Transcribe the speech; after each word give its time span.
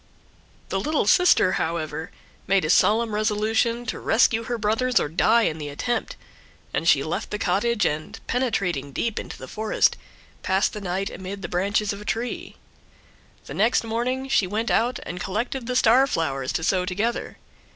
The 0.69 0.79
little 0.79 1.05
sister, 1.05 1.51
however, 1.61 2.09
made 2.47 2.65
a 2.65 2.71
solemn 2.71 3.13
resolution 3.13 3.85
to 3.85 3.99
rescue 3.99 4.45
her 4.45 4.57
brothers 4.57 4.99
or 4.99 5.07
die 5.07 5.43
in 5.43 5.59
the 5.59 5.69
attempt; 5.69 6.15
and 6.73 6.87
she 6.89 7.03
left 7.03 7.29
the 7.29 7.37
cottage, 7.37 7.85
and, 7.85 8.19
penetrating 8.25 8.93
deep 8.93 9.19
into 9.19 9.37
the 9.37 9.47
forest, 9.47 9.97
passed 10.41 10.73
the 10.73 10.81
night 10.81 11.11
amid 11.11 11.43
the 11.43 11.47
branches 11.47 11.93
of 11.93 12.01
a 12.01 12.05
tree. 12.05 12.55
The 13.45 13.53
next 13.53 13.83
morning 13.83 14.27
she 14.27 14.47
went 14.47 14.71
out 14.71 14.97
and 15.03 15.19
collected 15.21 15.67
the 15.67 15.75
star 15.75 16.07
flowers 16.07 16.51
to 16.53 16.63
sew 16.63 16.83
together. 16.83 17.37